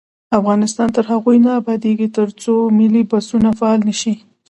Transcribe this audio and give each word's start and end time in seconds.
افغانستان 0.39 0.87
تر 0.95 1.03
هغو 1.11 1.31
نه 1.45 1.51
ابادیږي، 1.59 2.07
ترڅو 2.17 2.53
ملي 2.77 3.03
بسونه 3.11 3.49
فعال 3.59 3.79
نشي. 3.89 4.13